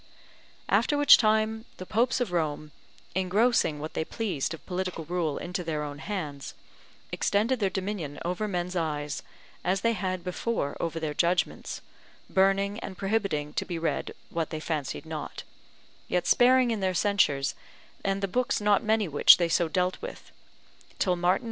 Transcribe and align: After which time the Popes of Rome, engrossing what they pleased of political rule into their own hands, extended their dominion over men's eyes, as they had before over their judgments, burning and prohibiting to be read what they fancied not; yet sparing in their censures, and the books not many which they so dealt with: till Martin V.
After 0.67 0.97
which 0.97 1.19
time 1.19 1.65
the 1.77 1.85
Popes 1.85 2.19
of 2.19 2.31
Rome, 2.31 2.71
engrossing 3.13 3.77
what 3.77 3.93
they 3.93 4.03
pleased 4.03 4.51
of 4.55 4.65
political 4.65 5.05
rule 5.05 5.37
into 5.37 5.63
their 5.63 5.83
own 5.83 5.99
hands, 5.99 6.55
extended 7.11 7.59
their 7.59 7.69
dominion 7.69 8.17
over 8.25 8.47
men's 8.47 8.75
eyes, 8.75 9.21
as 9.63 9.81
they 9.81 9.93
had 9.93 10.23
before 10.23 10.75
over 10.79 10.99
their 10.99 11.13
judgments, 11.13 11.81
burning 12.31 12.79
and 12.79 12.97
prohibiting 12.97 13.53
to 13.53 13.63
be 13.63 13.77
read 13.77 14.15
what 14.31 14.49
they 14.49 14.59
fancied 14.59 15.05
not; 15.05 15.43
yet 16.07 16.25
sparing 16.25 16.71
in 16.71 16.79
their 16.79 16.95
censures, 16.95 17.53
and 18.03 18.23
the 18.23 18.27
books 18.27 18.59
not 18.59 18.81
many 18.83 19.07
which 19.07 19.37
they 19.37 19.47
so 19.47 19.67
dealt 19.67 20.01
with: 20.01 20.31
till 20.97 21.15
Martin 21.15 21.37
V. 21.39 21.39